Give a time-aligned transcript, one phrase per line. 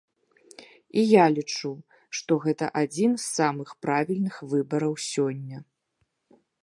[1.01, 1.71] І я лічу,
[2.19, 5.57] што гэта адзін з самых правільных выбараў сёння.